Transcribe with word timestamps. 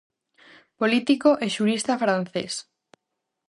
Político 0.79 1.29
e 1.45 1.47
xurista 1.55 1.93
francés. 2.03 2.53